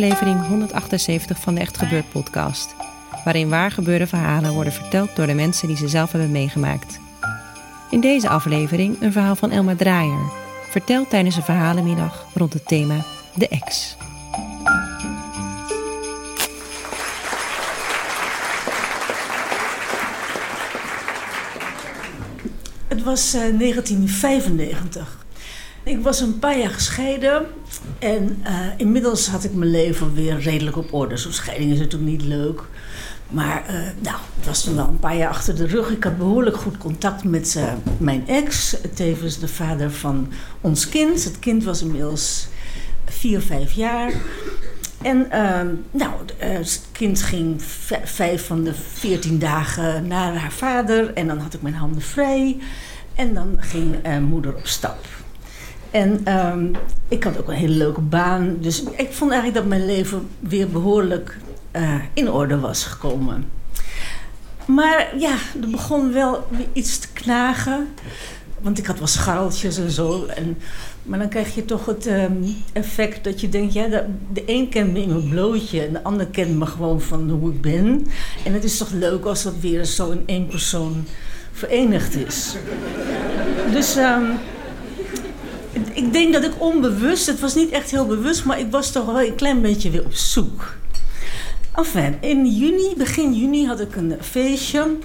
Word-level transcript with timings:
Aflevering 0.00 0.46
178 0.46 1.40
van 1.40 1.54
de 1.54 1.60
Echt 1.60 1.78
Gebeurd 1.78 2.10
podcast, 2.12 2.74
waarin 3.24 3.48
waar 3.48 3.70
gebeurde 3.70 4.06
verhalen 4.06 4.52
worden 4.52 4.72
verteld 4.72 5.16
door 5.16 5.26
de 5.26 5.34
mensen 5.34 5.68
die 5.68 5.76
ze 5.76 5.88
zelf 5.88 6.12
hebben 6.12 6.30
meegemaakt. 6.30 7.00
In 7.90 8.00
deze 8.00 8.28
aflevering 8.28 9.00
een 9.00 9.12
verhaal 9.12 9.36
van 9.36 9.50
Elma 9.50 9.74
Draaier, 9.76 10.32
verteld 10.70 11.10
tijdens 11.10 11.36
een 11.36 11.42
verhalenmiddag 11.42 12.26
rond 12.34 12.52
het 12.52 12.66
thema 12.66 13.04
De 13.34 13.48
Ex. 13.48 13.96
Het 22.88 23.02
was 23.02 23.34
eh, 23.34 23.58
1995. 23.58 25.24
Ik 25.82 26.02
was 26.02 26.20
een 26.20 26.38
paar 26.38 26.58
jaar 26.58 26.70
gescheiden 26.70 27.46
en 28.00 28.40
eh, 28.42 28.66
inmiddels 28.76 29.28
had 29.28 29.44
ik 29.44 29.54
mijn 29.54 29.70
leven 29.70 30.14
weer 30.14 30.38
redelijk 30.38 30.76
op 30.76 30.92
orde. 30.92 31.16
Zo'n 31.16 31.32
scheiding 31.32 31.72
is 31.72 31.78
natuurlijk 31.78 32.10
niet 32.10 32.22
leuk. 32.22 32.62
Maar 33.28 33.66
eh, 33.66 33.74
nou, 33.98 34.16
het 34.36 34.46
was 34.46 34.64
toen 34.64 34.76
wel 34.76 34.88
een 34.88 34.98
paar 34.98 35.16
jaar 35.16 35.28
achter 35.28 35.56
de 35.56 35.66
rug. 35.66 35.90
Ik 35.90 36.04
had 36.04 36.18
behoorlijk 36.18 36.56
goed 36.56 36.78
contact 36.78 37.24
met 37.24 37.56
eh, 37.56 37.72
mijn 37.98 38.28
ex, 38.28 38.76
tevens 38.94 39.38
de 39.38 39.48
vader 39.48 39.92
van 39.92 40.32
ons 40.60 40.88
kind. 40.88 41.24
Het 41.24 41.38
kind 41.38 41.64
was 41.64 41.82
inmiddels 41.82 42.48
vier, 43.04 43.40
vijf 43.40 43.72
jaar. 43.72 44.12
En 45.02 45.30
ehm, 45.30 45.68
nou, 45.90 46.12
het 46.36 46.82
kind 46.92 47.22
ging 47.22 47.62
vijf 48.04 48.46
van 48.46 48.64
de 48.64 48.74
veertien 48.74 49.38
dagen 49.38 50.06
naar 50.06 50.36
haar 50.36 50.52
vader. 50.52 51.12
En 51.14 51.26
dan 51.26 51.38
had 51.38 51.54
ik 51.54 51.62
mijn 51.62 51.74
handen 51.74 52.02
vrij. 52.02 52.58
En 53.14 53.34
dan 53.34 53.56
ging 53.58 53.96
moeder 54.20 54.54
op 54.54 54.66
stap. 54.66 55.19
En 55.90 56.20
ehm, 56.24 56.66
ik 57.08 57.24
had 57.24 57.38
ook 57.38 57.48
een 57.48 57.54
hele 57.54 57.74
leuke 57.74 58.00
baan. 58.00 58.56
Dus 58.60 58.82
ik 58.82 59.12
vond 59.12 59.30
eigenlijk 59.30 59.60
dat 59.60 59.68
mijn 59.68 59.86
leven 59.86 60.28
weer 60.38 60.68
behoorlijk 60.68 61.36
eh, 61.70 61.94
in 62.14 62.30
orde 62.30 62.58
was 62.58 62.84
gekomen. 62.84 63.44
Maar 64.66 65.18
ja, 65.18 65.34
er 65.62 65.70
begon 65.70 66.12
wel 66.12 66.46
iets 66.72 66.98
te 66.98 67.08
knagen. 67.12 67.88
Want 68.60 68.78
ik 68.78 68.86
had 68.86 68.98
wel 68.98 69.06
scharreltjes 69.06 69.78
en 69.78 69.90
zo. 69.90 70.24
En, 70.24 70.58
maar 71.02 71.18
dan 71.18 71.28
krijg 71.28 71.54
je 71.54 71.64
toch 71.64 71.86
het 71.86 72.06
ehm, 72.06 72.32
effect 72.72 73.24
dat 73.24 73.40
je 73.40 73.48
denkt... 73.48 73.72
Ja, 73.72 73.86
de, 73.88 74.04
de 74.32 74.42
een 74.46 74.68
kent 74.68 74.92
me 74.92 75.02
in 75.02 75.08
mijn 75.08 75.28
blootje 75.28 75.86
en 75.86 75.92
de 75.92 76.02
ander 76.02 76.26
kent 76.26 76.58
me 76.58 76.66
gewoon 76.66 77.00
van 77.00 77.30
hoe 77.30 77.52
ik 77.52 77.60
ben. 77.60 78.06
En 78.44 78.52
het 78.52 78.64
is 78.64 78.78
toch 78.78 78.90
leuk 78.90 79.24
als 79.24 79.42
dat 79.42 79.54
weer 79.60 79.84
zo 79.84 80.10
in 80.10 80.22
één 80.26 80.46
persoon 80.46 81.04
verenigd 81.52 82.14
is. 82.14 82.56
Dus... 83.72 83.96
ehm, 83.96 84.24
ik 85.92 86.12
denk 86.12 86.32
dat 86.32 86.44
ik 86.44 86.52
onbewust, 86.58 87.26
het 87.26 87.40
was 87.40 87.54
niet 87.54 87.70
echt 87.70 87.90
heel 87.90 88.06
bewust, 88.06 88.44
maar 88.44 88.58
ik 88.58 88.70
was 88.70 88.92
toch 88.92 89.06
wel 89.06 89.20
een 89.20 89.34
klein 89.34 89.62
beetje 89.62 89.90
weer 89.90 90.04
op 90.04 90.14
zoek. 90.14 90.74
Enfin, 91.74 92.16
in 92.20 92.46
juni, 92.46 92.94
begin 92.96 93.34
juni 93.34 93.66
had 93.66 93.80
ik 93.80 93.96
een 93.96 94.16
feestje. 94.20 94.96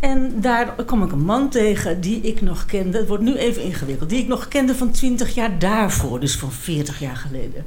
En 0.00 0.40
daar 0.40 0.74
kwam 0.84 1.02
ik 1.02 1.12
een 1.12 1.24
man 1.24 1.48
tegen 1.48 2.00
die 2.00 2.20
ik 2.20 2.40
nog 2.40 2.64
kende. 2.64 2.98
Het 2.98 3.08
wordt 3.08 3.22
nu 3.22 3.36
even 3.36 3.62
ingewikkeld. 3.62 4.10
Die 4.10 4.18
ik 4.18 4.26
nog 4.26 4.48
kende 4.48 4.74
van 4.74 4.90
20 4.90 5.34
jaar 5.34 5.58
daarvoor, 5.58 6.20
dus 6.20 6.36
van 6.36 6.52
40 6.52 7.00
jaar 7.00 7.16
geleden. 7.16 7.66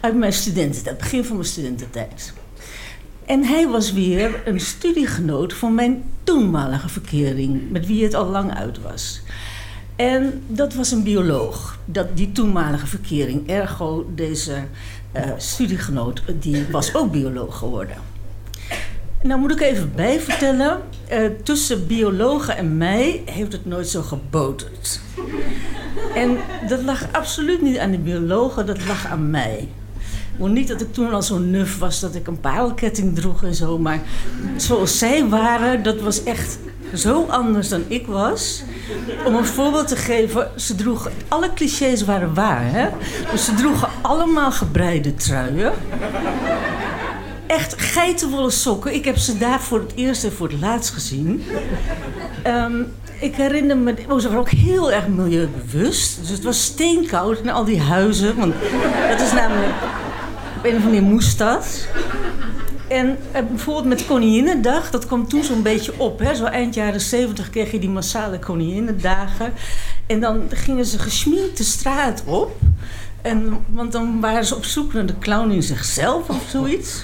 Uit 0.00 0.14
mijn 0.14 0.32
studententijd, 0.32 0.98
begin 0.98 1.24
van 1.24 1.36
mijn 1.36 1.48
studententijd. 1.48 2.32
En 3.26 3.44
hij 3.44 3.68
was 3.68 3.92
weer 3.92 4.42
een 4.44 4.60
studiegenoot 4.60 5.52
van 5.52 5.74
mijn 5.74 6.02
toenmalige 6.22 6.88
verkering, 6.88 7.70
met 7.70 7.86
wie 7.86 8.04
het 8.04 8.14
al 8.14 8.26
lang 8.26 8.54
uit 8.54 8.82
was. 8.82 9.22
En 9.96 10.42
dat 10.46 10.74
was 10.74 10.90
een 10.90 11.02
bioloog, 11.02 11.78
dat, 11.84 12.16
die 12.16 12.32
toenmalige 12.32 12.86
verkering. 12.86 13.48
Ergo, 13.48 14.06
deze 14.14 14.54
eh, 15.12 15.30
studiegenoot, 15.36 16.22
die 16.40 16.66
was 16.70 16.94
ook 16.94 17.12
bioloog 17.12 17.58
geworden. 17.58 17.96
Nou 19.22 19.40
moet 19.40 19.52
ik 19.52 19.60
even 19.60 19.92
bijvertellen, 19.94 20.80
eh, 21.08 21.20
tussen 21.42 21.86
biologen 21.86 22.56
en 22.56 22.76
mij 22.76 23.22
heeft 23.24 23.52
het 23.52 23.66
nooit 23.66 23.88
zo 23.88 24.02
geboterd. 24.02 25.00
En 26.14 26.36
dat 26.68 26.82
lag 26.82 27.06
absoluut 27.12 27.62
niet 27.62 27.78
aan 27.78 27.90
de 27.90 27.98
biologen, 27.98 28.66
dat 28.66 28.86
lag 28.86 29.06
aan 29.06 29.30
mij. 29.30 29.68
Maar 30.38 30.50
niet 30.50 30.68
dat 30.68 30.80
ik 30.80 30.92
toen 30.92 31.12
al 31.12 31.22
zo 31.22 31.38
nuf 31.38 31.78
was 31.78 32.00
dat 32.00 32.14
ik 32.14 32.26
een 32.26 32.40
parelketting 32.40 33.14
droeg 33.14 33.44
en 33.44 33.54
zo. 33.54 33.78
Maar 33.78 34.00
zoals 34.56 34.98
zij 34.98 35.28
waren, 35.28 35.82
dat 35.82 36.00
was 36.00 36.24
echt 36.24 36.58
zo 36.94 37.26
anders 37.28 37.68
dan 37.68 37.84
ik 37.88 38.06
was. 38.06 38.62
Om 39.24 39.34
een 39.34 39.44
voorbeeld 39.44 39.88
te 39.88 39.96
geven, 39.96 40.50
ze 40.56 40.74
droegen... 40.74 41.12
Alle 41.28 41.52
clichés 41.54 42.04
waren 42.04 42.34
waar, 42.34 42.70
hè? 42.70 42.88
Dus 43.30 43.44
ze 43.44 43.54
droegen 43.54 43.88
allemaal 44.02 44.52
gebreide 44.52 45.14
truien. 45.14 45.72
Echt 47.46 47.82
geitenwolle 47.82 48.50
sokken. 48.50 48.94
Ik 48.94 49.04
heb 49.04 49.16
ze 49.16 49.38
daar 49.38 49.60
voor 49.60 49.78
het 49.80 49.92
eerst 49.94 50.24
en 50.24 50.32
voor 50.32 50.48
het 50.48 50.60
laatst 50.60 50.92
gezien. 50.92 51.42
Ehm, 52.42 52.82
ik 53.20 53.34
herinner 53.34 53.76
me, 53.76 53.94
oh, 54.08 54.18
ze 54.18 54.26
waren 54.26 54.40
ook 54.40 54.50
heel 54.50 54.92
erg 54.92 55.08
milieubewust. 55.08 56.18
Dus 56.20 56.30
het 56.30 56.44
was 56.44 56.64
steenkoud 56.64 57.38
in 57.38 57.50
al 57.50 57.64
die 57.64 57.80
huizen. 57.80 58.36
Want 58.36 58.54
dat 59.08 59.20
is 59.20 59.32
namelijk, 59.32 59.72
op 60.56 60.64
een 60.64 60.70
of 60.70 60.82
andere 60.82 60.84
manier 60.84 61.02
moest 61.02 61.38
dat. 61.38 61.86
En 62.88 63.18
eh, 63.32 63.42
bijvoorbeeld 63.48 63.86
met 63.86 64.06
Koninginnedag, 64.06 64.90
dat 64.90 65.06
kwam 65.06 65.28
toen 65.28 65.44
zo'n 65.44 65.62
beetje 65.62 65.92
op. 65.96 66.18
Hè? 66.18 66.34
Zo 66.34 66.44
eind 66.44 66.74
jaren 66.74 67.00
zeventig 67.00 67.50
kreeg 67.50 67.70
je 67.70 67.78
die 67.78 67.88
massale 67.88 68.38
Koninginnedagen. 68.38 69.52
En 70.06 70.20
dan 70.20 70.42
gingen 70.48 70.84
ze 70.84 70.98
gesminkt 70.98 71.56
de 71.56 71.64
straat 71.64 72.22
op. 72.24 72.56
En, 73.22 73.64
want 73.68 73.92
dan 73.92 74.20
waren 74.20 74.44
ze 74.44 74.56
op 74.56 74.64
zoek 74.64 74.92
naar 74.92 75.06
de 75.06 75.18
clown 75.18 75.50
in 75.50 75.62
zichzelf 75.62 76.28
of 76.28 76.44
zoiets. 76.48 77.02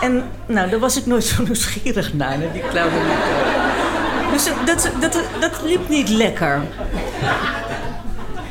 En 0.00 0.22
nou, 0.46 0.70
daar 0.70 0.78
was 0.78 0.96
ik 0.96 1.06
nooit 1.06 1.24
zo 1.24 1.42
nieuwsgierig 1.44 2.14
naar, 2.14 2.38
die 2.52 2.62
clown. 2.70 2.92
Dus 4.32 4.44
dat, 4.66 4.90
dat, 5.00 5.22
dat 5.40 5.62
liep 5.64 5.88
niet 5.88 6.08
lekker. 6.08 6.62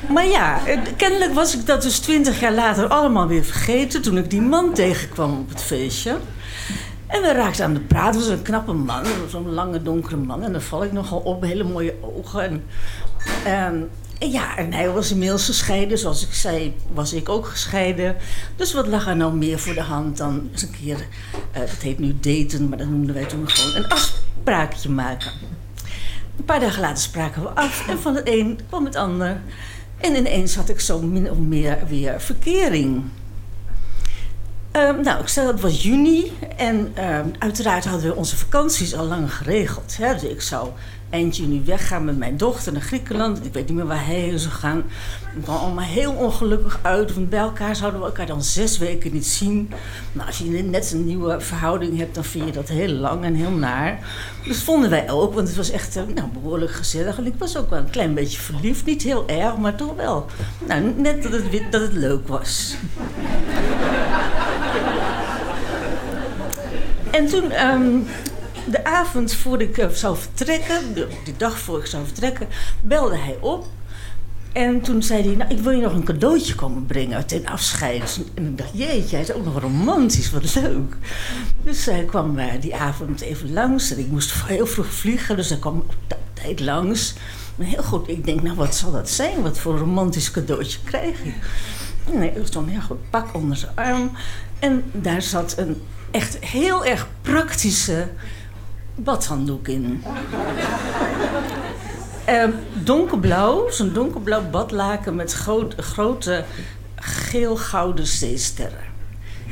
Maar 0.09 0.25
ja, 0.27 0.61
kennelijk 0.97 1.33
was 1.33 1.55
ik 1.55 1.65
dat 1.65 1.81
dus 1.81 1.99
twintig 1.99 2.39
jaar 2.39 2.53
later 2.53 2.87
allemaal 2.87 3.27
weer 3.27 3.43
vergeten... 3.43 4.01
toen 4.01 4.17
ik 4.17 4.29
die 4.29 4.41
man 4.41 4.73
tegenkwam 4.73 5.39
op 5.39 5.49
het 5.49 5.61
feestje. 5.61 6.17
En 7.07 7.21
we 7.21 7.31
raakten 7.31 7.65
aan 7.65 7.73
de 7.73 7.79
praten. 7.79 8.19
Het 8.19 8.29
was 8.29 8.37
een 8.37 8.43
knappe 8.43 8.73
man, 8.73 9.05
zo'n 9.29 9.49
lange 9.49 9.81
donkere 9.81 10.17
man. 10.17 10.43
En 10.43 10.51
daar 10.51 10.61
val 10.61 10.83
ik 10.83 10.91
nogal 10.91 11.19
op, 11.19 11.41
hele 11.41 11.63
mooie 11.63 11.93
ogen. 12.01 12.41
En, 12.43 12.63
ehm, 13.45 13.81
en 14.19 14.31
ja, 14.31 14.57
en 14.57 14.73
hij 14.73 14.89
was 14.89 15.11
inmiddels 15.11 15.45
gescheiden. 15.45 15.97
Zoals 15.97 16.23
ik 16.23 16.33
zei, 16.33 16.75
was 16.93 17.13
ik 17.13 17.29
ook 17.29 17.47
gescheiden. 17.47 18.15
Dus 18.55 18.73
wat 18.73 18.87
lag 18.87 19.07
er 19.07 19.15
nou 19.15 19.33
meer 19.33 19.59
voor 19.59 19.73
de 19.73 19.81
hand 19.81 20.17
dan 20.17 20.49
eens 20.51 20.61
een 20.61 20.75
keer... 20.83 21.07
eh, 21.51 21.59
dat 21.59 21.81
heet 21.81 21.99
nu 21.99 22.19
daten, 22.19 22.69
maar 22.69 22.77
dat 22.77 22.87
noemden 22.87 23.15
wij 23.15 23.25
toen 23.25 23.49
gewoon 23.49 23.75
een 23.75 23.89
afspraakje 23.89 24.89
maken. 24.89 25.31
Een 26.37 26.45
paar 26.45 26.59
dagen 26.59 26.81
later 26.81 26.97
spraken 26.97 27.41
we 27.41 27.49
af 27.49 27.87
en 27.87 27.99
van 27.99 28.15
het 28.15 28.27
een 28.27 28.59
kwam 28.67 28.85
het 28.85 28.95
ander. 28.95 29.41
En 29.99 30.15
ineens 30.15 30.55
had 30.55 30.69
ik 30.69 30.79
zo 30.79 31.01
min 31.01 31.31
of 31.31 31.37
meer 31.37 31.77
weer 31.87 32.21
verkering. 32.21 33.03
Ehm, 34.71 35.01
nou, 35.01 35.21
ik 35.21 35.27
zei 35.27 35.45
dat 35.45 35.55
het 35.55 35.63
was 35.63 35.83
juni 35.83 36.31
en 36.57 36.91
ehm, 36.93 37.27
uiteraard 37.39 37.85
hadden 37.85 38.09
we 38.09 38.15
onze 38.15 38.37
vakanties 38.37 38.95
al 38.95 39.05
lang 39.05 39.33
geregeld. 39.33 39.97
Hè? 39.97 40.13
Dus 40.13 40.23
ik 40.23 40.41
zou 40.41 40.69
eind 41.09 41.37
juni 41.37 41.61
weggaan 41.65 42.05
met 42.05 42.17
mijn 42.17 42.37
dochter 42.37 42.73
naar 42.73 42.81
Griekenland. 42.81 43.45
Ik 43.45 43.53
weet 43.53 43.67
niet 43.67 43.75
meer 43.75 43.85
waar 43.85 44.05
hij 44.05 44.15
heen 44.15 44.39
zou 44.39 44.53
gaan. 44.53 44.77
Ik 45.35 45.43
kwam 45.43 45.55
allemaal 45.55 45.85
heel 45.85 46.11
ongelukkig 46.11 46.79
uit. 46.81 47.13
Want 47.13 47.29
bij 47.29 47.39
elkaar 47.39 47.75
zouden 47.75 47.99
we 47.99 48.05
elkaar 48.05 48.25
dan 48.25 48.43
zes 48.43 48.77
weken 48.77 49.13
niet 49.13 49.27
zien. 49.27 49.71
Nou, 50.11 50.27
als 50.27 50.37
je 50.37 50.45
net 50.45 50.91
een 50.91 51.05
nieuwe 51.05 51.41
verhouding 51.41 51.97
hebt, 51.97 52.15
dan 52.15 52.23
vind 52.23 52.45
je 52.45 52.51
dat 52.51 52.67
heel 52.67 52.93
lang 52.93 53.23
en 53.23 53.33
heel 53.33 53.51
naar. 53.51 53.99
Dat 54.47 54.57
vonden 54.57 54.89
wij 54.89 55.09
ook, 55.09 55.33
want 55.33 55.47
het 55.47 55.57
was 55.57 55.71
echt 55.71 55.95
eh, 55.95 56.03
nou, 56.15 56.27
behoorlijk 56.33 56.71
gezellig. 56.71 57.19
Ik 57.19 57.33
was 57.37 57.57
ook 57.57 57.69
wel 57.69 57.79
een 57.79 57.89
klein 57.89 58.13
beetje 58.13 58.39
verliefd. 58.39 58.85
Niet 58.85 59.01
heel 59.01 59.27
erg, 59.27 59.57
maar 59.57 59.75
toch 59.75 59.95
wel. 59.95 60.25
Nou, 60.67 60.93
net 60.97 61.23
dat 61.23 61.31
het, 61.31 61.71
dat 61.71 61.81
het 61.81 61.93
leuk 61.93 62.27
was. 62.27 62.75
En 67.11 67.27
toen, 67.27 67.51
ehm, 67.51 67.99
de 68.71 68.85
avond 68.85 69.33
voor 69.33 69.61
ik 69.61 69.77
uh, 69.77 69.87
zou 69.89 70.17
vertrekken, 70.17 70.93
de, 70.93 71.07
dag 71.37 71.59
voor 71.59 71.79
ik 71.79 71.85
zou 71.85 72.05
vertrekken, 72.05 72.47
belde 72.81 73.17
hij 73.17 73.37
op. 73.39 73.67
En 74.51 74.81
toen 74.81 75.03
zei 75.03 75.23
hij, 75.23 75.35
nou, 75.35 75.51
ik 75.51 75.59
wil 75.59 75.71
je 75.71 75.81
nog 75.81 75.93
een 75.93 76.03
cadeautje 76.03 76.55
komen 76.55 76.85
brengen 76.85 77.25
ten 77.25 77.45
afscheid. 77.45 78.19
En 78.33 78.45
ik 78.45 78.57
dacht, 78.57 78.69
jeetje, 78.73 79.15
hij 79.15 79.25
is 79.25 79.33
ook 79.33 79.45
nog 79.45 79.59
romantisch, 79.59 80.31
wat 80.31 80.55
leuk. 80.55 80.95
Dus 81.63 81.85
hij 81.85 82.03
kwam 82.03 82.39
uh, 82.39 82.45
die 82.59 82.75
avond 82.75 83.21
even 83.21 83.53
langs. 83.53 83.91
En 83.91 83.99
ik 83.99 84.07
moest 84.07 84.33
heel 84.33 84.67
vroeg 84.67 84.93
vliegen, 84.93 85.35
dus 85.35 85.49
hij 85.49 85.59
kwam 85.59 85.77
op 85.77 86.17
tijd 86.33 86.59
langs. 86.59 87.13
Maar 87.55 87.67
heel 87.67 87.83
goed, 87.83 88.09
ik 88.09 88.25
denk, 88.25 88.41
nou, 88.41 88.55
wat 88.55 88.75
zal 88.75 88.91
dat 88.91 89.09
zijn? 89.09 89.41
Wat 89.41 89.57
voor 89.57 89.77
romantisch 89.77 90.31
cadeautje 90.31 90.79
krijg 90.83 91.23
ik? 91.23 91.35
Nee, 92.13 92.29
er 92.29 92.45
stond 92.45 92.67
een 92.67 92.73
heel 92.73 92.81
goed 92.81 93.09
pak 93.09 93.35
onder 93.35 93.57
zijn 93.57 93.75
arm. 93.75 94.11
En 94.59 94.83
daar 94.91 95.21
zat 95.21 95.57
een 95.57 95.81
echt 96.11 96.37
heel 96.39 96.85
erg 96.85 97.07
praktische 97.21 98.09
badhanddoek 99.03 99.67
in. 99.67 100.03
Uh, 102.29 102.43
donkerblauw, 102.83 103.69
zo'n 103.69 103.93
donkerblauw 103.93 104.49
badlaken 104.49 105.15
met 105.15 105.33
grote 105.77 106.45
geel-gouden 106.95 108.07
zeesterren. 108.07 108.87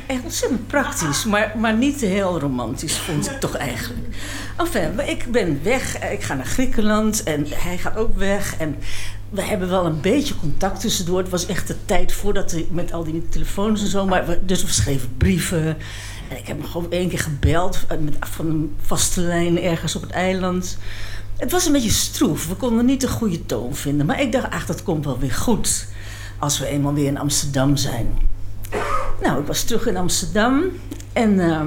Echt 0.06 0.22
ontzettend 0.24 0.66
praktisch, 0.66 1.24
maar, 1.24 1.54
maar 1.56 1.74
niet 1.74 2.00
heel 2.00 2.40
romantisch, 2.40 2.96
vond 2.96 3.30
ik 3.30 3.40
toch 3.40 3.56
eigenlijk. 3.56 4.16
Enfin, 4.56 5.08
ik 5.08 5.24
ben 5.30 5.60
weg, 5.62 6.10
ik 6.10 6.22
ga 6.22 6.34
naar 6.34 6.46
Griekenland 6.46 7.22
en 7.22 7.46
hij 7.48 7.78
gaat 7.78 7.96
ook 7.96 8.16
weg. 8.16 8.56
En 8.56 8.76
we 9.30 9.42
hebben 9.42 9.68
wel 9.68 9.86
een 9.86 10.00
beetje 10.00 10.36
contact 10.36 10.80
tussendoor. 10.80 11.18
Het 11.18 11.28
was 11.28 11.46
echt 11.46 11.66
de 11.66 11.84
tijd 11.84 12.12
voordat 12.12 12.52
we 12.52 12.66
met 12.70 12.92
al 12.92 13.04
die 13.04 13.28
telefoons 13.28 13.80
en 13.80 13.86
zo. 13.86 14.06
Maar 14.06 14.38
dus 14.46 14.62
we 14.62 14.72
schreven 14.72 15.16
brieven. 15.16 15.76
Ik 16.28 16.46
heb 16.46 16.58
hem 16.72 16.86
één 16.90 17.08
keer 17.08 17.18
gebeld 17.18 17.84
eh, 17.88 17.98
met, 17.98 18.16
van 18.20 18.46
een 18.46 18.76
vaste 18.80 19.20
lijn 19.20 19.62
ergens 19.62 19.96
op 19.96 20.02
het 20.02 20.10
eiland. 20.10 20.78
Het 21.36 21.50
was 21.50 21.66
een 21.66 21.72
beetje 21.72 21.90
stroef. 21.90 22.48
We 22.48 22.54
konden 22.54 22.84
niet 22.84 23.00
de 23.00 23.08
goede 23.08 23.46
toon 23.46 23.74
vinden. 23.74 24.06
Maar 24.06 24.20
ik 24.20 24.32
dacht, 24.32 24.50
ach, 24.50 24.66
dat 24.66 24.82
komt 24.82 25.04
wel 25.04 25.18
weer 25.18 25.32
goed. 25.32 25.86
Als 26.38 26.58
we 26.58 26.66
eenmaal 26.66 26.94
weer 26.94 27.06
in 27.06 27.18
Amsterdam 27.18 27.76
zijn. 27.76 28.18
Nou, 29.22 29.40
ik 29.40 29.46
was 29.46 29.64
terug 29.64 29.86
in 29.86 29.96
Amsterdam. 29.96 30.64
En... 31.12 31.32
Uh, 31.32 31.60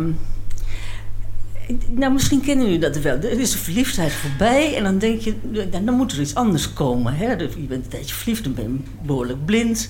nou, 1.89 2.13
misschien 2.13 2.41
kennen 2.41 2.65
jullie 2.65 2.79
dat 2.79 2.97
wel. 2.97 3.15
Er 3.15 3.39
is 3.39 3.51
de 3.51 3.57
verliefdheid 3.57 4.11
voorbij 4.11 4.75
en 4.75 4.83
dan 4.83 4.97
denk 4.97 5.21
je, 5.21 5.35
dan 5.83 5.93
moet 5.93 6.11
er 6.11 6.21
iets 6.21 6.35
anders 6.35 6.73
komen. 6.73 7.13
Hè? 7.13 7.31
Je 7.31 7.35
bent 7.37 7.83
een 7.83 7.87
tijdje 7.87 8.15
verliefd, 8.15 8.43
dan 8.43 8.53
ben 8.53 8.63
je 8.63 9.05
behoorlijk 9.05 9.45
blind. 9.45 9.89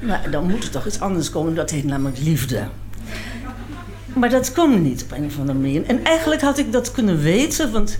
Maar 0.00 0.30
dan 0.30 0.50
moet 0.50 0.64
er 0.64 0.70
toch 0.70 0.86
iets 0.86 1.00
anders 1.00 1.30
komen, 1.30 1.54
dat 1.54 1.70
heet 1.70 1.84
namelijk 1.84 2.18
liefde. 2.18 2.68
Maar 4.18 4.30
dat 4.30 4.52
kwam 4.52 4.82
niet 4.82 5.02
op 5.02 5.12
een 5.12 5.24
of 5.24 5.38
andere 5.38 5.58
manier. 5.58 5.84
En 5.86 6.04
eigenlijk 6.04 6.40
had 6.40 6.58
ik 6.58 6.72
dat 6.72 6.92
kunnen 6.92 7.18
weten, 7.18 7.72
want 7.72 7.98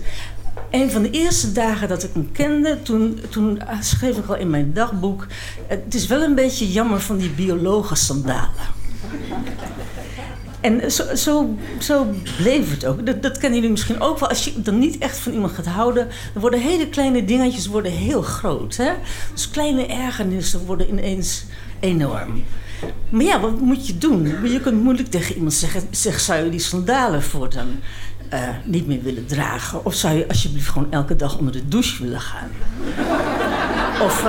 een 0.71 0.91
van 0.91 1.01
de 1.01 1.09
eerste 1.09 1.51
dagen 1.51 1.87
dat 1.87 2.03
ik 2.03 2.09
hem 2.13 2.31
kende, 2.31 2.81
toen, 2.81 3.19
toen 3.29 3.61
schreef 3.81 4.17
ik 4.17 4.27
al 4.27 4.35
in 4.35 4.49
mijn 4.49 4.73
dagboek: 4.73 5.27
Het 5.67 5.95
is 5.95 6.07
wel 6.07 6.21
een 6.21 6.35
beetje 6.35 6.71
jammer 6.71 6.99
van 6.99 7.17
die 7.17 7.29
biologen 7.29 7.97
sandalen. 7.97 8.77
En 10.61 10.91
zo, 10.91 11.15
zo, 11.15 11.57
zo, 11.79 12.07
bleef 12.37 12.71
het 12.71 12.85
ook. 12.85 13.05
Dat, 13.05 13.21
dat 13.21 13.37
kennen 13.37 13.53
jullie 13.53 13.71
misschien 13.71 14.01
ook 14.01 14.19
wel. 14.19 14.29
Als 14.29 14.43
je 14.43 14.61
dan 14.61 14.79
niet 14.79 14.97
echt 14.97 15.17
van 15.17 15.31
iemand 15.31 15.51
gaat 15.51 15.65
houden, 15.65 16.07
dan 16.33 16.41
worden 16.41 16.59
hele 16.59 16.89
kleine 16.89 17.25
dingetjes 17.25 17.67
worden 17.67 17.91
heel 17.91 18.21
groot. 18.21 18.75
Hè? 18.75 18.91
Dus 19.33 19.49
kleine 19.49 19.85
ergernissen 19.85 20.65
worden 20.65 20.89
ineens 20.89 21.45
enorm. 21.79 22.43
Maar 23.09 23.23
ja, 23.23 23.39
wat 23.39 23.59
moet 23.59 23.87
je 23.87 23.97
doen? 23.97 24.49
Je 24.51 24.59
kunt 24.61 24.83
moeilijk 24.83 25.09
tegen 25.09 25.35
iemand 25.35 25.53
zeggen: 25.53 25.81
zeg, 25.91 26.19
zou 26.19 26.43
je 26.43 26.49
die 26.49 26.59
sandalen 26.59 27.23
voortaan 27.23 27.79
uh, 28.33 28.39
niet 28.63 28.87
meer 28.87 29.01
willen 29.01 29.25
dragen? 29.25 29.85
Of 29.85 29.93
zou 29.93 30.17
je 30.17 30.27
alsjeblieft 30.27 30.69
gewoon 30.69 30.91
elke 30.91 31.15
dag 31.15 31.37
onder 31.37 31.53
de 31.53 31.67
douche 31.67 32.03
willen 32.03 32.21
gaan? 32.21 32.49
of, 34.07 34.25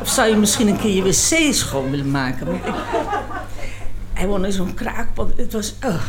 of 0.00 0.08
zou 0.08 0.28
je 0.28 0.36
misschien 0.36 0.68
een 0.68 0.78
keer 0.78 0.94
je 0.94 1.02
wc 1.02 1.54
schoon 1.54 1.90
willen 1.90 2.10
maken? 2.10 2.60
hij 4.18 4.26
woonde 4.26 4.46
in 4.46 4.52
zo'n 4.52 4.74
kraakpand. 4.74 5.36
Het 5.36 5.52
was, 5.52 5.74
oh, 5.84 6.00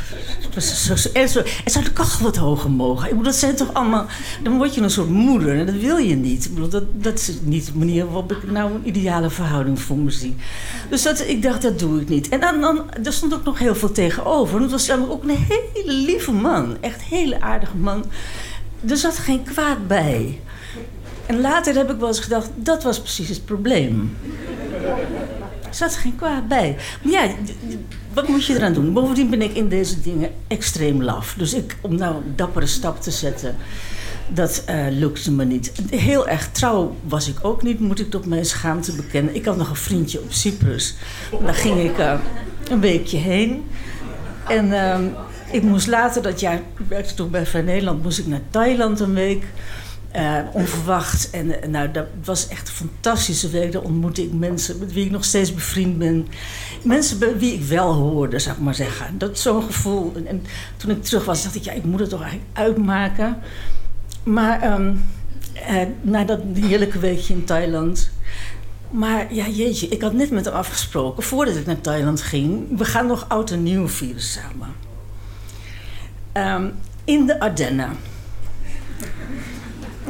was 0.59 1.31
zo. 1.31 1.41
En 1.63 1.71
zou 1.71 1.83
de 1.83 1.91
kachel 1.93 2.23
wat 2.23 2.35
hoger 2.35 2.71
mogen? 2.71 3.03
Ik 3.03 3.09
bedoel, 3.09 3.23
dat 3.23 3.35
zijn 3.35 3.55
toch 3.55 3.73
allemaal... 3.73 4.05
Dan 4.43 4.57
word 4.57 4.75
je 4.75 4.81
een 4.81 4.89
soort 4.89 5.09
moeder 5.09 5.59
en 5.59 5.65
dat 5.65 5.75
wil 5.75 5.97
je 5.97 6.15
niet. 6.15 6.45
Ik 6.45 6.53
bedoel, 6.53 6.69
dat, 6.69 6.83
dat 6.91 7.13
is 7.13 7.31
niet 7.41 7.65
de 7.65 7.77
manier 7.77 8.05
waarop 8.05 8.31
ik 8.31 8.51
nou 8.51 8.73
een 8.73 8.87
ideale 8.87 9.29
verhouding 9.29 9.81
voor 9.81 9.97
me 9.97 10.11
zie. 10.11 10.35
Dus 10.89 11.01
dat, 11.01 11.19
ik 11.19 11.41
dacht, 11.41 11.61
dat 11.61 11.79
doe 11.79 12.01
ik 12.01 12.09
niet. 12.09 12.29
En 12.29 12.39
dan, 12.39 12.61
dan, 12.61 12.83
er 13.03 13.13
stond 13.13 13.33
ook 13.33 13.43
nog 13.43 13.59
heel 13.59 13.75
veel 13.75 13.91
tegenover. 13.91 14.61
Het 14.61 14.71
was 14.71 14.91
ook 14.91 15.23
een 15.23 15.29
hele 15.29 15.93
lieve 15.93 16.31
man. 16.31 16.77
Echt 16.81 16.99
een 16.99 17.17
hele 17.17 17.41
aardige 17.41 17.77
man. 17.77 18.05
Er 18.87 18.97
zat 18.97 19.17
geen 19.17 19.43
kwaad 19.43 19.87
bij. 19.87 20.39
En 21.25 21.41
later 21.41 21.75
heb 21.75 21.91
ik 21.91 21.99
wel 21.99 22.07
eens 22.07 22.19
gedacht, 22.19 22.49
dat 22.55 22.83
was 22.83 22.99
precies 22.99 23.29
het 23.29 23.45
probleem. 23.45 24.17
Er 25.69 25.75
zat 25.75 25.95
geen 25.95 26.15
kwaad 26.15 26.47
bij. 26.47 26.77
Maar 27.01 27.11
ja, 27.11 27.27
wat 28.13 28.27
moet 28.27 28.45
je 28.45 28.55
eraan 28.55 28.73
doen? 28.73 28.93
Bovendien 28.93 29.29
ben 29.29 29.41
ik 29.41 29.53
in 29.53 29.69
deze 29.69 30.01
dingen 30.01 30.29
extreem 30.47 31.03
laf. 31.03 31.35
Dus 31.37 31.53
ik, 31.53 31.77
om 31.81 31.95
nou 31.95 32.15
een 32.15 32.33
dappere 32.35 32.67
stap 32.67 33.01
te 33.01 33.11
zetten, 33.11 33.55
dat 34.33 34.63
uh, 34.69 34.85
lukte 34.89 35.31
me 35.31 35.45
niet. 35.45 35.71
Heel 35.89 36.27
erg 36.27 36.51
trouw 36.51 36.95
was 37.07 37.27
ik 37.27 37.37
ook 37.41 37.63
niet, 37.63 37.79
moet 37.79 37.99
ik 37.99 38.09
tot 38.09 38.25
mijn 38.25 38.45
schaamte 38.45 38.91
bekennen. 38.91 39.35
Ik 39.35 39.45
had 39.45 39.57
nog 39.57 39.69
een 39.69 39.75
vriendje 39.75 40.19
op 40.19 40.31
Cyprus. 40.31 40.95
Daar 41.43 41.53
ging 41.53 41.79
ik 41.79 41.97
uh, 41.99 42.13
een 42.69 42.79
weekje 42.79 43.17
heen. 43.17 43.63
En 44.47 44.67
uh, 44.67 44.99
ik 45.51 45.63
moest 45.63 45.87
later 45.87 46.21
dat 46.21 46.39
jaar, 46.39 46.55
ik 46.55 46.85
werkte 46.87 47.13
toen 47.13 47.29
bij 47.29 47.45
Vrij 47.45 47.61
Nederland, 47.61 48.03
moest 48.03 48.19
ik 48.19 48.27
naar 48.27 48.41
Thailand 48.49 48.99
een 48.99 49.13
week. 49.13 49.43
Uh, 50.15 50.39
onverwacht. 50.53 51.29
En 51.29 51.45
uh, 51.45 51.55
nou, 51.67 51.91
dat 51.91 52.05
was 52.23 52.47
echt 52.47 52.67
een 52.67 52.73
fantastische 52.73 53.49
week. 53.49 53.71
Daar 53.71 53.81
ontmoette 53.81 54.23
ik 54.23 54.33
mensen 54.33 54.79
met 54.79 54.93
wie 54.93 55.05
ik 55.05 55.11
nog 55.11 55.25
steeds 55.25 55.53
bevriend 55.53 55.97
ben. 55.97 56.27
Mensen 56.83 57.19
bij 57.19 57.37
wie 57.37 57.53
ik 57.53 57.63
wel 57.63 57.93
hoorde, 57.93 58.39
zou 58.39 58.55
ik 58.55 58.61
maar 58.61 58.75
zeggen. 58.75 59.17
Dat 59.17 59.39
zo'n 59.39 59.63
gevoel. 59.63 60.11
En, 60.15 60.27
en, 60.27 60.43
toen 60.77 60.91
ik 60.91 61.03
terug 61.03 61.25
was, 61.25 61.43
dacht 61.43 61.55
ik, 61.55 61.63
ja, 61.63 61.71
ik 61.71 61.83
moet 61.83 61.99
het 61.99 62.09
toch 62.09 62.21
eigenlijk 62.21 62.57
uitmaken. 62.57 63.37
Maar 64.23 64.73
um, 64.73 65.01
na 66.01 66.23
dat 66.23 66.39
heerlijke 66.53 66.99
weekje 66.99 67.33
in 67.33 67.45
Thailand. 67.45 68.11
Maar 68.89 69.33
ja, 69.33 69.47
jeetje, 69.47 69.87
ik 69.87 70.01
had 70.01 70.13
net 70.13 70.31
met 70.31 70.45
hem 70.45 70.53
afgesproken, 70.53 71.23
voordat 71.23 71.55
ik 71.55 71.65
naar 71.65 71.81
Thailand 71.81 72.21
ging. 72.21 72.77
We 72.77 72.85
gaan 72.85 73.07
nog 73.07 73.25
oud 73.27 73.51
en 73.51 73.63
nieuw 73.63 73.87
vieren 73.87 74.21
samen. 74.21 74.69
Um, 76.33 76.73
in 77.03 77.25
de 77.25 77.39
Ardennen. 77.39 77.97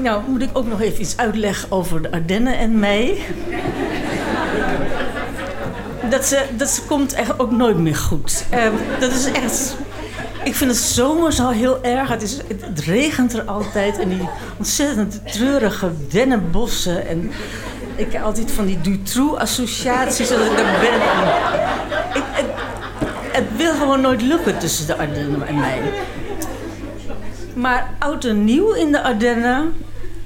Nou, 0.02 0.22
moet 0.28 0.42
ik 0.42 0.50
ook 0.54 0.68
nog 0.68 0.82
even 0.82 1.02
iets 1.02 1.18
uitleggen 1.18 1.72
over 1.72 2.02
de 2.02 2.12
Ardennen 2.12 2.58
en 2.58 2.80
mij. 2.80 3.18
Dat, 6.10 6.26
ze, 6.26 6.46
dat 6.58 6.70
ze 6.70 6.82
komt 6.82 7.14
echt 7.14 7.40
ook 7.40 7.52
nooit 7.52 7.78
meer 7.78 7.96
goed. 7.96 8.46
Uh, 8.54 8.64
dat 9.00 9.12
is 9.12 9.32
echt... 9.32 9.76
Ik 10.44 10.56
vind 10.56 10.72
het 10.72 10.80
zomers 10.80 11.40
al 11.40 11.50
heel 11.50 11.84
erg. 11.84 12.10
Het, 12.10 12.22
is, 12.22 12.38
het, 12.48 12.80
regent 12.80 13.34
er 13.34 13.44
altijd. 13.44 14.00
En 14.00 14.10
die 14.10 14.30
ontzettend 14.58 15.22
treurige 15.32 15.92
dennenbossen. 16.10 17.08
En 17.08 17.32
ik 17.96 18.12
heb 18.12 18.24
altijd 18.24 18.52
van 18.52 18.66
die 18.66 18.82
Dutroux-associaties 18.82 20.32
als 20.32 20.42
ik 20.42 20.60
er 20.60 20.80
ben. 20.80 20.94
Ik, 22.14 22.24
het, 22.32 22.46
het 23.32 23.58
wil 23.58 23.74
gewoon 23.74 24.02
nooit 24.02 24.22
lukken 24.22 24.60
tussen 24.60 24.88
de 24.88 24.98
Ardennen 24.98 25.48
en 25.48 25.60
mij. 25.60 25.80
Maar 27.54 27.92
oud 28.00 28.26
en 28.26 28.44
nieuw 28.44 28.74
in 28.74 28.92
de 28.92 29.02
Ardennen, 29.02 29.74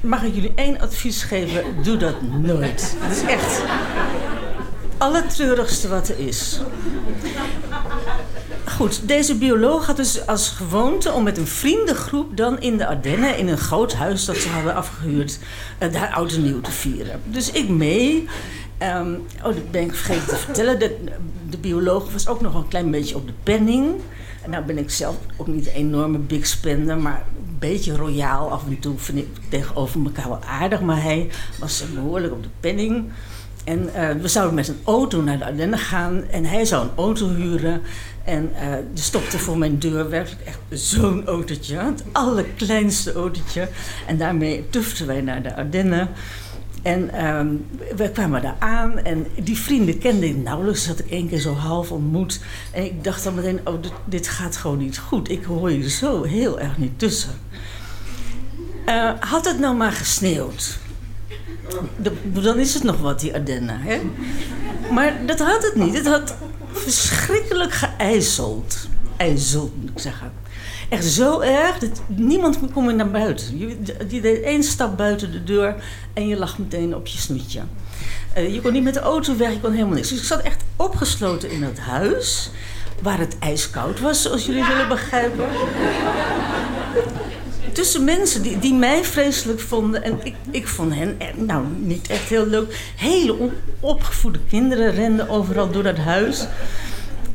mag 0.03 0.23
ik 0.23 0.33
jullie 0.33 0.51
één 0.55 0.79
advies 0.79 1.23
geven: 1.23 1.63
doe 1.83 1.97
dat 1.97 2.21
nooit. 2.21 2.95
Het 2.99 3.17
is 3.17 3.23
echt 3.23 3.61
allertreurigste 4.97 5.87
wat 5.87 6.09
er 6.09 6.19
is. 6.19 6.61
Goed, 8.65 9.07
deze 9.07 9.35
bioloog 9.35 9.85
had 9.85 9.97
dus 9.97 10.27
als 10.27 10.49
gewoonte 10.49 11.11
om 11.11 11.23
met 11.23 11.37
een 11.37 11.47
vriendengroep 11.47 12.37
dan 12.37 12.59
in 12.59 12.77
de 12.77 12.87
Ardennen, 12.87 13.37
in 13.37 13.47
een 13.47 13.57
groot 13.57 13.93
huis 13.93 14.25
dat 14.25 14.35
ze 14.35 14.49
hadden 14.49 14.75
afgehuurd, 14.75 15.39
uh, 15.79 15.93
daar 15.93 16.11
oud 16.13 16.33
en 16.33 16.43
nieuw 16.43 16.61
te 16.61 16.71
vieren. 16.71 17.21
Dus 17.25 17.51
ik 17.51 17.69
mee. 17.69 18.27
Um, 18.83 19.21
oh, 19.37 19.43
dat 19.43 19.71
ben 19.71 19.81
ik 19.81 19.95
vergeten 19.95 20.27
te 20.27 20.35
vertellen. 20.35 20.79
De, 20.79 20.97
de 21.49 21.57
bioloog 21.57 22.11
was 22.11 22.27
ook 22.27 22.41
nog 22.41 22.55
een 22.55 22.67
klein 22.67 22.91
beetje 22.91 23.15
op 23.15 23.27
de 23.27 23.33
penning. 23.43 23.95
En 24.43 24.49
nou 24.49 24.63
ben 24.63 24.77
ik 24.77 24.89
zelf 24.89 25.15
ook 25.37 25.47
niet 25.47 25.67
een 25.67 25.73
enorme 25.73 26.17
big 26.17 26.47
spender, 26.47 26.97
maar 26.97 27.25
beetje 27.69 27.95
royaal. 27.95 28.51
Af 28.51 28.65
en 28.67 28.79
toe 28.79 28.97
vind 28.97 29.17
ik 29.17 29.27
tegenover 29.49 30.03
elkaar 30.05 30.29
wel 30.29 30.43
aardig. 30.43 30.81
Maar 30.81 31.01
hij 31.01 31.29
was 31.59 31.83
behoorlijk 31.93 32.33
op 32.33 32.43
de 32.43 32.49
penning. 32.59 33.11
En 33.63 33.93
eh, 33.93 34.21
we 34.21 34.27
zouden 34.27 34.55
met 34.55 34.67
een 34.67 34.79
auto 34.83 35.21
naar 35.21 35.37
de 35.37 35.45
Ardennen 35.45 35.79
gaan. 35.79 36.23
En 36.29 36.45
hij 36.45 36.65
zou 36.65 36.83
een 36.83 36.95
auto 36.95 37.29
huren. 37.29 37.81
En 38.23 38.49
uh, 38.53 38.71
er 38.71 38.87
stopte 38.93 39.39
voor 39.39 39.57
mijn 39.57 39.79
deur 39.79 40.09
werkelijk 40.09 40.41
echt 40.45 40.59
zo'n 40.69 41.25
autootje. 41.25 41.77
Het 41.77 42.03
allerkleinste 42.11 43.13
autootje. 43.13 43.67
En 44.07 44.17
daarmee 44.17 44.69
tuften 44.69 45.07
wij 45.07 45.21
naar 45.21 45.43
de 45.43 45.55
Ardennen. 45.55 46.09
En 46.83 47.25
um, 47.25 47.65
we 47.95 48.09
kwamen 48.09 48.41
daar 48.41 48.55
aan 48.59 48.99
en 48.99 49.27
die 49.43 49.57
vrienden 49.57 49.97
kende 49.97 50.27
ik 50.27 50.37
nauwelijks. 50.37 50.87
Had 50.87 50.99
ik 50.99 51.09
één 51.09 51.27
keer 51.27 51.39
zo 51.39 51.53
half 51.53 51.91
ontmoet. 51.91 52.39
En 52.71 52.83
ik 52.83 53.03
dacht 53.03 53.23
dan 53.23 53.35
meteen, 53.35 53.59
oh, 53.63 53.73
dit, 54.05 54.27
gaat 54.27 54.57
gewoon 54.57 54.77
niet 54.77 54.97
goed. 54.97 55.29
Ik 55.29 55.43
hoor 55.43 55.71
je 55.71 55.89
zo 55.89 56.23
heel 56.23 56.59
erg 56.59 56.77
niet 56.77 56.99
tussen. 56.99 57.33
Uh, 58.85 59.11
had 59.19 59.45
het 59.45 59.59
nou 59.59 59.75
maar 59.75 59.91
gesneeuwd? 59.91 60.77
De, 62.01 62.11
dan 62.41 62.59
is 62.59 62.73
het 62.73 62.83
nog 62.83 62.99
wat, 62.99 63.19
die 63.19 63.33
Ardennen. 63.33 63.79
Hè? 63.81 64.01
Maar 64.91 65.25
dat 65.25 65.39
had 65.39 65.63
het 65.63 65.75
niet. 65.75 65.93
Het 65.93 66.07
had 66.07 66.35
verschrikkelijk 66.71 67.71
geijzeld. 67.71 68.87
IJzeld, 69.17 69.81
moet 69.81 69.89
ik 69.89 69.99
zeggen. 69.99 70.31
Echt 70.93 71.05
zo 71.05 71.39
erg 71.39 71.77
dat 71.77 72.01
niemand 72.07 72.59
kon 72.73 72.85
meer 72.85 72.95
naar 72.95 73.11
buiten. 73.11 73.57
Je, 73.57 74.21
deed 74.21 74.41
één 74.41 74.63
stap 74.63 74.97
buiten 74.97 75.31
de 75.31 75.43
deur 75.43 75.75
en 76.13 76.27
je 76.27 76.37
lag 76.37 76.57
meteen 76.57 76.95
op 76.95 77.07
je 77.07 77.17
snoetje. 77.17 77.61
Uh, 78.37 78.53
je 78.53 78.61
kon 78.61 78.73
niet 78.73 78.83
met 78.83 78.93
de 78.93 78.99
auto 78.99 79.37
weg, 79.37 79.51
je 79.51 79.59
kon 79.59 79.71
helemaal 79.71 79.93
niks. 79.93 80.09
Dus 80.09 80.19
ik 80.19 80.25
zat 80.25 80.41
echt 80.41 80.63
opgesloten 80.75 81.51
in 81.51 81.63
het 81.63 81.79
huis, 81.79 82.49
waar 83.01 83.19
het 83.19 83.39
ijskoud 83.39 83.99
was, 83.99 84.21
zoals 84.21 84.45
jullie 84.45 84.65
zullen 84.65 84.87
begrijpen. 84.87 85.45
Tussen 87.71 88.03
mensen 88.03 88.41
die, 88.41 88.59
die 88.59 88.73
mij 88.73 89.03
vreselijk 89.03 89.59
vonden 89.59 90.03
en 90.03 90.19
ik, 90.23 90.35
ik 90.51 90.67
vond 90.67 90.95
hen 90.95 91.17
nou 91.35 91.65
niet 91.77 92.07
echt 92.07 92.29
heel 92.29 92.45
leuk. 92.45 92.91
Hele 92.95 93.49
opgevoede 93.79 94.39
kinderen 94.49 94.91
renden 94.91 95.29
overal 95.29 95.71
door 95.71 95.83
dat 95.83 95.97
huis. 95.97 96.47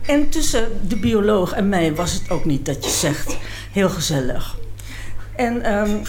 En 0.09 0.29
tussen 0.29 0.89
de 0.89 0.97
bioloog 0.97 1.53
en 1.53 1.69
mij 1.69 1.95
was 1.95 2.13
het 2.13 2.31
ook 2.31 2.45
niet 2.45 2.67
dat 2.67 2.85
je 2.85 2.91
zegt 2.91 3.37
heel 3.73 3.89
gezellig. 3.89 4.57
En 5.37 5.79
um, 5.79 6.03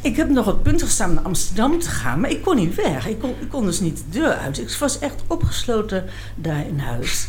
ik 0.00 0.16
heb 0.16 0.28
nog 0.28 0.48
op 0.48 0.62
punt 0.62 0.82
gestaan 0.82 1.14
naar 1.14 1.24
Amsterdam 1.24 1.78
te 1.78 1.88
gaan, 1.88 2.20
maar 2.20 2.30
ik 2.30 2.42
kon 2.42 2.56
niet 2.56 2.74
weg. 2.74 3.06
Ik 3.06 3.18
kon, 3.18 3.30
ik 3.40 3.48
kon 3.48 3.64
dus 3.64 3.80
niet 3.80 3.96
de 3.96 4.18
deur 4.18 4.34
uit. 4.34 4.58
Ik 4.58 4.70
was 4.70 4.98
echt 4.98 5.22
opgesloten 5.26 6.04
daar 6.34 6.66
in 6.66 6.78
huis. 6.78 7.28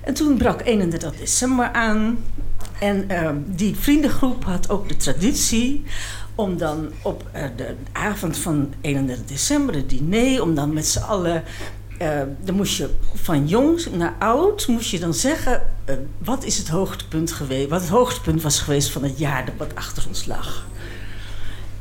En 0.00 0.14
toen 0.14 0.36
brak 0.36 0.60
31 0.64 1.16
december 1.16 1.72
aan. 1.72 2.18
En 2.80 3.04
uh, 3.10 3.30
die 3.46 3.76
vriendengroep 3.76 4.44
had 4.44 4.70
ook 4.70 4.88
de 4.88 4.96
traditie 4.96 5.84
om 6.34 6.56
dan 6.56 6.88
op 7.02 7.30
uh, 7.34 7.42
de 7.56 7.74
avond 7.92 8.36
van 8.36 8.72
31 8.80 9.26
december, 9.26 9.74
het 9.74 9.90
diner, 9.90 10.42
om 10.42 10.54
dan 10.54 10.72
met 10.72 10.86
z'n 10.86 10.98
allen 10.98 11.42
uh, 12.02 12.20
dan 12.44 12.54
moest 12.54 12.76
je 12.76 12.90
van 13.14 13.46
jong 13.46 13.86
naar 13.96 14.14
oud 14.18 14.66
moest 14.66 14.90
je 14.90 14.98
dan 14.98 15.14
zeggen 15.14 15.62
uh, 15.88 15.94
wat 16.18 16.44
is 16.44 16.58
het 16.58 16.68
hoogtepunt 16.68 17.32
geweest, 17.32 17.68
wat 17.68 17.80
het 17.80 17.90
hoogtepunt 17.90 18.42
was 18.42 18.60
geweest 18.60 18.90
van 18.90 19.02
het 19.02 19.18
jaar 19.18 19.44
dat 19.44 19.54
wat 19.56 19.74
achter 19.74 20.04
ons 20.08 20.26
lag. 20.26 20.66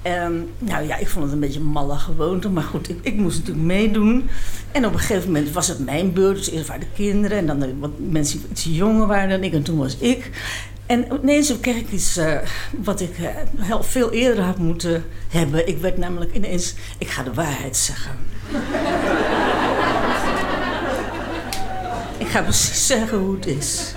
Um, 0.04 0.50
nou 0.60 0.88
ja, 0.88 0.98
ik 0.98 1.10
vond 1.10 1.24
het 1.24 1.34
een 1.34 1.40
beetje 1.40 1.60
een 1.60 1.66
malle 1.66 1.98
gewoonte, 1.98 2.50
maar 2.50 2.64
goed, 2.64 2.90
ik, 3.02 3.16
moest 3.16 3.38
natuurlijk 3.38 3.66
meedoen. 3.66 4.30
En 4.72 4.86
op 4.86 4.94
een 4.94 5.00
gegeven 5.00 5.32
moment 5.32 5.52
was 5.52 5.68
het 5.68 5.80
mijn 5.86 6.14
beurt, 6.14 6.38
dus 6.38 6.50
eerst 6.50 6.68
waren 6.68 6.82
de 6.82 6.96
kinderen 6.96 7.38
en 7.38 7.46
dan 7.46 7.60
de, 7.60 7.76
wat 7.80 7.92
mensen 7.98 8.40
die 8.40 8.50
iets 8.50 8.64
jonger 8.64 9.08
waren 9.08 9.30
dan 9.30 9.44
ik 9.44 9.54
en 9.54 9.64
toen 9.64 9.78
was 9.78 9.98
ik. 9.98 10.30
En 10.86 11.06
ineens 11.22 11.60
kreeg 11.60 11.76
ik 11.76 11.92
iets 11.92 12.20
wat 12.84 13.02
ik 13.02 13.16
heel 13.58 13.84
veel 13.84 14.12
eerder 14.12 14.44
had 14.44 14.58
moeten 14.58 15.04
hebben. 15.30 15.68
Ik 15.68 15.78
werd 15.78 15.98
namelijk 15.98 16.36
ineens, 16.36 16.76
ik 16.98 17.08
ga 17.08 17.24
de 17.24 17.34
waarheid 17.34 17.78
zeggen. 17.78 18.12
Ik 22.18 22.28
ga 22.28 22.42
precies 22.42 22.88
zeggen 22.88 23.18
hoe 23.18 23.36
het 23.36 23.46
is. 23.46 23.94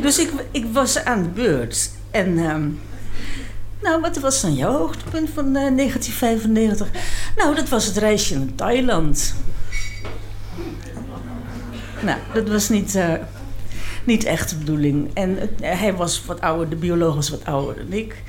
Dus 0.00 0.18
ik, 0.18 0.30
ik 0.50 0.66
was 0.72 1.04
aan 1.04 1.22
de 1.22 1.28
beurt. 1.28 1.90
En 2.10 2.38
um, 2.38 2.80
nou, 3.82 4.00
wat 4.00 4.18
was 4.18 4.40
dan 4.40 4.54
jouw 4.54 4.78
hoogtepunt 4.78 5.30
van 5.34 5.46
uh, 5.46 5.52
1995? 5.76 6.88
Nou, 7.36 7.54
dat 7.54 7.68
was 7.68 7.86
het 7.86 7.96
reisje 7.96 8.38
naar 8.38 8.54
Thailand. 8.54 9.34
Nou, 12.02 12.18
dat 12.34 12.48
was 12.48 12.68
niet, 12.68 12.94
uh, 12.94 13.12
niet 14.04 14.24
echt 14.24 14.50
de 14.50 14.56
bedoeling. 14.56 15.10
En 15.14 15.38
hij 15.60 15.94
was 15.94 16.24
wat 16.24 16.40
ouder, 16.40 16.68
de 16.68 16.76
bioloog 16.76 17.14
was 17.14 17.30
wat 17.30 17.44
ouder 17.44 17.76
dan 17.76 17.98
ik. 17.98 18.22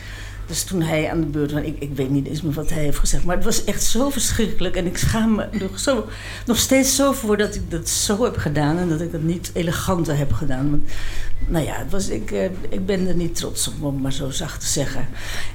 Dus 0.48 0.64
toen 0.64 0.82
hij 0.82 1.10
aan 1.12 1.20
de 1.20 1.26
beurt 1.26 1.52
was, 1.52 1.62
ik, 1.62 1.76
ik 1.80 1.96
weet 1.96 2.10
niet 2.10 2.28
eens 2.28 2.42
meer 2.42 2.54
wat 2.54 2.70
hij 2.70 2.84
heeft 2.84 2.98
gezegd, 2.98 3.24
maar 3.24 3.36
het 3.36 3.46
was 3.46 3.64
echt 3.64 3.84
zo 3.84 4.10
verschrikkelijk. 4.10 4.76
En 4.76 4.86
ik 4.86 4.98
schaam 4.98 5.36
me 5.36 5.48
nog, 5.52 5.80
zo, 5.80 6.08
nog 6.46 6.58
steeds 6.58 6.96
zo 6.96 7.12
voor 7.12 7.38
dat 7.38 7.56
ik 7.56 7.72
dat 7.72 7.90
zo 7.90 8.24
heb 8.24 8.38
gedaan 8.38 8.78
en 8.78 8.90
dat 8.90 9.02
ik 9.02 9.12
dat 9.12 9.22
niet 9.22 9.52
eleganter 9.54 10.18
heb 10.18 10.34
gedaan. 10.34 10.70
Want, 10.70 10.84
nou 11.48 11.66
ja, 11.66 11.76
het 11.76 11.92
was, 11.92 12.10
ik, 12.10 12.32
eh, 12.32 12.50
ik 12.70 12.86
ben 12.86 13.08
er 13.08 13.16
niet 13.16 13.36
trots 13.36 13.68
op, 13.68 13.84
om 13.84 14.02
maar 14.02 14.14
zo 14.14 14.30
zacht 14.30 14.60
te 14.60 14.68
zeggen. 14.68 15.08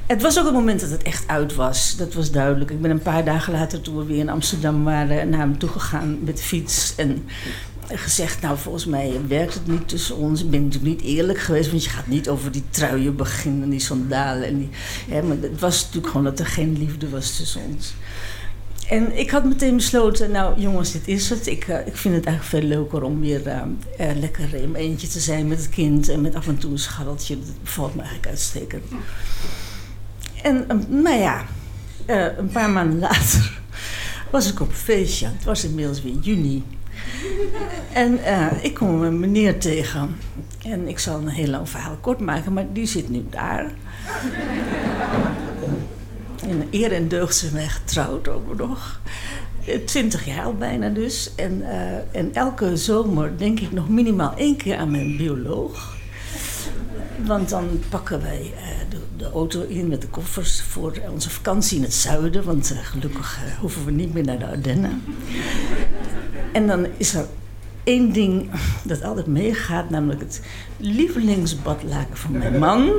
Het 0.07 0.23
was 0.23 0.39
ook 0.39 0.45
het 0.45 0.55
moment 0.55 0.81
dat 0.81 0.91
het 0.91 1.03
echt 1.03 1.29
uit 1.29 1.55
was, 1.55 1.97
dat 1.97 2.15
was 2.15 2.31
duidelijk. 2.31 2.71
Ik 2.71 2.81
ben 2.81 2.91
een 2.91 3.03
paar 3.03 3.25
dagen 3.25 3.53
later, 3.53 3.81
toen 3.81 3.97
we 3.97 4.05
weer 4.05 4.19
in 4.19 4.29
Amsterdam 4.29 4.85
waren, 4.85 5.29
naar 5.29 5.41
hem 5.41 5.59
toe 5.59 5.69
gegaan 5.69 6.19
met 6.25 6.37
de 6.37 6.43
fiets. 6.43 6.93
En 6.97 7.25
gezegd, 7.99 8.41
nou 8.41 8.59
volgens 8.59 8.87
mij 8.87 9.21
werkt 9.29 9.55
het 9.55 9.67
niet 9.67 9.89
tussen 9.89 10.17
ons. 10.17 10.43
Ik 10.43 10.51
ben 10.51 10.65
natuurlijk 10.65 10.93
niet 10.93 11.17
eerlijk 11.17 11.39
geweest, 11.39 11.71
want 11.71 11.85
je 11.85 11.91
gaat 11.91 12.07
niet 12.07 12.29
over 12.29 12.53
die 12.53 12.65
truien 12.71 13.17
beginnen, 13.17 13.71
die 13.71 13.81
sandalen. 13.81 14.47
En 14.47 14.59
die, 14.59 14.69
hè, 15.09 15.23
maar 15.23 15.37
het 15.41 15.61
was 15.61 15.81
natuurlijk 15.81 16.07
gewoon 16.07 16.25
dat 16.25 16.39
er 16.39 16.47
geen 16.47 16.79
liefde 16.79 17.09
was 17.09 17.37
tussen 17.37 17.61
ons. 17.69 17.95
En 18.91 19.19
ik 19.19 19.31
had 19.31 19.45
meteen 19.45 19.77
besloten, 19.77 20.31
nou 20.31 20.61
jongens, 20.61 20.93
dit 20.93 21.09
is 21.09 21.31
het. 21.31 21.47
Ik, 21.47 21.69
uh, 21.69 21.87
ik 21.87 21.97
vind 21.97 22.15
het 22.15 22.27
eigenlijk 22.27 22.45
veel 22.65 22.77
leuker 22.79 23.03
om 23.03 23.21
weer 23.21 23.47
uh, 23.47 23.63
uh, 24.01 24.17
lekker 24.21 24.55
in 24.55 24.75
eentje 24.75 25.09
te 25.09 25.21
zijn 25.21 25.49
met 25.49 25.59
het 25.59 25.69
kind. 25.69 26.09
En 26.09 26.21
met 26.21 26.35
af 26.35 26.49
en 26.49 26.59
toe 26.59 26.71
een 26.71 26.79
scharreltje. 26.79 27.39
Dat 27.39 27.63
bevalt 27.63 27.95
me 27.95 28.01
eigenlijk 28.01 28.31
uitstekend. 28.31 28.85
En 30.43 30.67
nou 30.89 31.19
ja, 31.19 31.45
een 32.37 32.51
paar 32.53 32.71
maanden 32.71 32.99
later 32.99 33.61
was 34.33 34.51
ik 34.51 34.61
op 34.61 34.73
feestje. 34.73 35.27
Het 35.27 35.45
was 35.45 35.65
inmiddels 35.65 36.03
weer 36.03 36.19
juni. 36.21 36.63
En 37.93 38.13
uh, 38.13 38.65
ik 38.65 38.75
kom 38.75 39.03
een 39.03 39.21
meneer 39.21 39.59
tegen. 39.59 40.17
En 40.65 40.89
ik 40.89 40.99
zal 40.99 41.19
een 41.19 41.29
heel 41.29 41.49
lang 41.49 41.69
verhaal 41.69 41.97
kort 42.01 42.21
maken, 42.21 42.53
maar 42.53 42.67
die 42.73 42.87
zit 42.87 43.09
nu 43.09 43.25
daar. 43.31 43.73
In 46.47 46.69
eer 46.71 46.93
en 46.93 47.09
deugd 47.09 47.37
zijn 47.37 47.53
wij 47.53 47.69
getrouwd 47.69 48.29
ook 48.29 48.57
nog. 48.57 49.01
Twintig 49.85 50.25
jaar 50.25 50.45
al 50.45 50.55
bijna 50.55 50.89
dus. 50.89 51.35
En, 51.35 51.61
uh, 51.61 52.17
en 52.17 52.35
elke 52.35 52.77
zomer 52.77 53.39
denk 53.39 53.61
ik 53.61 53.73
nog 53.73 53.89
minimaal 53.89 54.35
één 54.37 54.57
keer 54.57 54.77
aan 54.77 54.91
mijn 54.91 55.17
bioloog. 55.17 55.97
Want 57.27 57.49
dan 57.49 57.69
pakken 57.89 58.23
wij 58.23 58.53
de, 59.17 59.31
auto 59.31 59.63
in 59.63 59.89
met 59.89 60.01
de 60.01 60.09
koffers 60.09 60.63
voor 60.63 60.93
onze 61.13 61.31
vakantie 61.31 61.77
in 61.77 61.83
het 61.83 61.95
zuiden. 61.95 62.45
Want 62.45 62.75
gelukkig 62.83 63.41
hoeven 63.61 63.85
we 63.85 63.91
niet 63.91 64.15
meer 64.15 64.25
naar 64.25 64.39
de 64.39 64.47
Ardennen. 64.47 65.03
En 66.53 66.67
dan 66.67 66.87
is 66.97 67.15
er 67.15 67.25
één 67.85 68.13
ding 68.13 68.51
dat 68.83 69.03
altijd 69.03 69.27
meegaat, 69.27 69.91
namelijk 69.91 70.21
het 70.21 70.43
lievelingsbadlaken 70.77 72.17
van 72.17 72.39
mijn 72.39 72.59
man. 72.59 72.91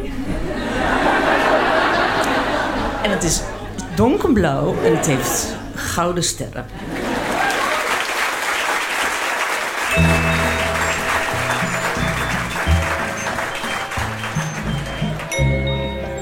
En 3.04 3.12
het 3.12 3.24
is 3.24 3.42
donkerblauw 3.96 4.76
en 4.84 4.96
het 4.96 5.06
heeft 5.06 5.56
gouden 5.76 6.24
sterren. 6.24 6.66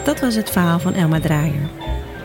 Dat 0.04 0.20
was 0.20 0.36
het 0.36 0.50
verhaal 0.50 0.80
van 0.80 0.94
Elma 0.94 1.20
Draaier. 1.20 1.70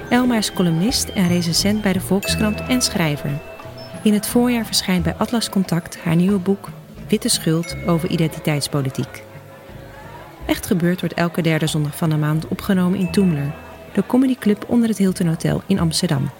Elma 0.08 0.36
is 0.36 0.52
columnist 0.52 1.08
en 1.08 1.28
recensent 1.28 1.82
bij 1.82 1.92
de 1.92 2.00
Volkskrant 2.00 2.60
en 2.60 2.82
schrijver. 2.82 3.53
In 4.04 4.12
het 4.12 4.26
voorjaar 4.26 4.66
verschijnt 4.66 5.04
bij 5.04 5.14
Atlas 5.14 5.48
Contact 5.48 5.98
haar 5.98 6.16
nieuwe 6.16 6.38
boek 6.38 6.68
Witte 7.08 7.28
Schuld 7.28 7.76
over 7.86 8.08
identiteitspolitiek. 8.08 9.22
Echt 10.46 10.66
gebeurd 10.66 11.00
wordt 11.00 11.14
elke 11.14 11.42
derde 11.42 11.66
zondag 11.66 11.96
van 11.96 12.10
de 12.10 12.16
maand 12.16 12.48
opgenomen 12.48 12.98
in 12.98 13.10
Toemler, 13.10 13.54
de 13.92 14.06
comedyclub 14.06 14.64
onder 14.68 14.88
het 14.88 14.98
Hilton 14.98 15.26
Hotel 15.26 15.62
in 15.66 15.78
Amsterdam. 15.78 16.30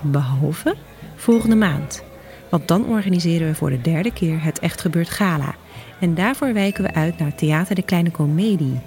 Behalve 0.00 0.74
volgende 1.14 1.56
maand, 1.56 2.02
want 2.48 2.68
dan 2.68 2.86
organiseren 2.86 3.48
we 3.48 3.54
voor 3.54 3.70
de 3.70 3.80
derde 3.80 4.12
keer 4.12 4.42
het 4.42 4.58
Echt 4.58 4.80
Gebeurd 4.80 5.10
Gala. 5.10 5.54
En 6.00 6.14
daarvoor 6.14 6.52
wijken 6.52 6.84
we 6.84 6.94
uit 6.94 7.18
naar 7.18 7.34
Theater 7.34 7.74
de 7.74 7.82
Kleine 7.82 8.10
Comedie. 8.10 8.80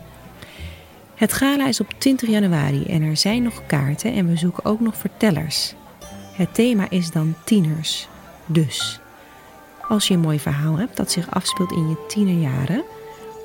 Het 1.16 1.34
gala 1.34 1.68
is 1.68 1.80
op 1.80 1.94
20 1.98 2.30
januari 2.30 2.86
en 2.86 3.02
er 3.02 3.18
zijn 3.18 3.44
nog 3.44 3.66
kaarten 3.66 4.14
en 4.14 4.28
we 4.28 4.38
zoeken 4.38 4.66
ook 4.66 4.80
nog 4.80 4.98
vertellers. 4.98 5.76
Het 6.38 6.54
thema 6.54 6.90
is 6.90 7.12
dan 7.12 7.36
tieners. 7.44 8.08
Dus 8.46 9.00
als 9.88 10.08
je 10.08 10.14
een 10.14 10.20
mooi 10.20 10.40
verhaal 10.40 10.78
hebt 10.78 10.98
dat 10.98 11.12
zich 11.12 11.32
afspeelt 11.32 11.72
in 11.72 11.90
je 11.90 12.06
tienerjaren, 12.08 12.84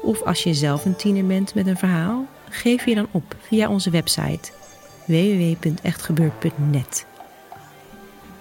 of 0.03 0.23
als 0.23 0.43
je 0.43 0.55
zelf 0.55 0.85
een 0.85 0.97
tiener 0.97 1.27
bent 1.27 1.55
met 1.55 1.67
een 1.67 1.77
verhaal, 1.77 2.27
Geef 2.55 2.87
je 2.87 2.95
dan 2.95 3.07
op 3.11 3.37
via 3.41 3.69
onze 3.69 3.91
website 3.91 4.53
www.echtgebeurd.net. 5.05 7.07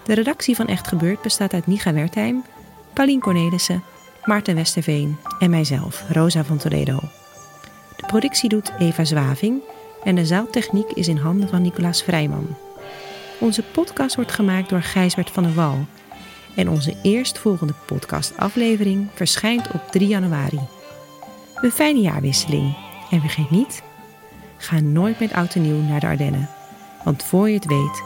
De 0.04 0.14
redactie 0.14 0.56
van 0.56 0.68
Echt 0.68 0.88
Gebeurd 0.88 1.22
bestaat 1.22 1.54
uit 1.54 1.68
Niga 1.68 1.94
Wertheim, 1.94 2.44
Paulien 2.94 3.20
Cornelissen, 3.20 3.84
Maarten 4.24 4.56
Westerveen 4.56 5.18
en 5.40 5.50
mijzelf, 5.50 6.04
Rosa 6.10 6.44
van 6.44 6.58
Toledo. 6.58 7.00
De 7.96 8.06
productie 8.08 8.50
doet 8.50 8.72
Eva 8.80 9.04
Zwaving 9.04 9.62
en 10.04 10.16
de 10.16 10.26
zaaltechniek 10.26 10.92
is 10.92 11.08
in 11.08 11.18
handen 11.18 11.50
van 11.50 11.62
Nicolaas 11.62 12.04
Vrijman. 12.04 12.56
Onze 13.42 13.64
podcast 13.64 14.16
wordt 14.16 14.32
gemaakt 14.32 14.70
door 14.70 14.82
Gijsbert 14.82 15.32
van 15.32 15.44
der 15.44 15.54
Wal. 15.54 15.86
En 16.56 16.70
onze 16.70 16.96
eerstvolgende 17.02 17.74
podcastaflevering 17.86 19.08
verschijnt 19.14 19.72
op 19.72 19.88
3 19.92 20.08
januari. 20.08 20.60
Een 21.56 21.72
fijne 21.72 22.00
jaarwisseling. 22.00 22.76
En 23.12 23.20
vergeet 23.20 23.50
niet, 23.50 23.84
ga 24.58 24.80
nooit 24.80 25.20
met 25.20 25.34
oud 25.34 25.56
en 25.56 25.62
nieuw 25.62 25.82
naar 25.82 26.00
de 26.00 26.08
Ardennen. 26.08 26.50
Want 27.04 27.24
voor 27.24 27.50
je 27.50 27.56
het 27.56 27.66
weet, 27.66 28.04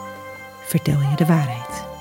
vertel 0.65 1.00
je 1.00 1.15
de 1.15 1.25
waarheid. 1.25 1.95